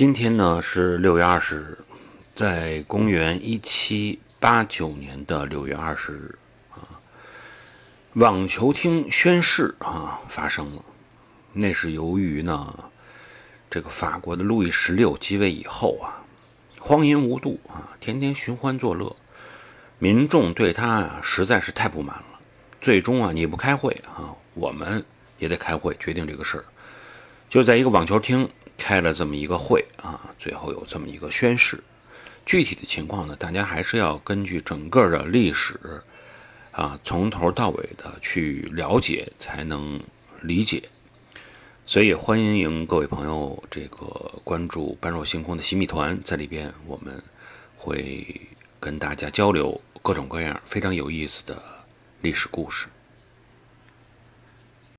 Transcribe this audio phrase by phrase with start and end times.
[0.00, 1.78] 今天呢是六月二十日，
[2.32, 6.38] 在公元一七八九年的六月二十日
[6.70, 6.96] 啊，
[8.14, 10.82] 网球厅宣誓啊发生了。
[11.52, 12.84] 那是由于呢，
[13.68, 16.24] 这个法国的路易十六继位以后啊，
[16.78, 19.14] 荒淫无度啊，天天寻欢作乐，
[19.98, 22.40] 民众对他啊实在是太不满了。
[22.80, 25.04] 最终啊，你不开会啊，我们
[25.38, 26.64] 也得开会决定这个事儿。
[27.50, 28.48] 就在一个网球厅
[28.80, 31.78] 开了这么一个会啊，最后有这么一个宣誓。
[32.46, 35.78] 具体的情况呢，大家还是要根据整个的历史
[36.72, 40.00] 啊，从头到尾的去了解，才能
[40.42, 40.82] 理解。
[41.84, 47.22] 所以欢迎各位朋友这个关注般若星空的新密团，在里边我们
[47.76, 48.40] 会
[48.80, 51.62] 跟大家交流各种各样非常有意思的
[52.22, 52.86] 历史故事。